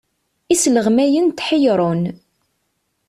Isleɣmayen 0.53 1.27
tḥeyyren. 1.31 2.03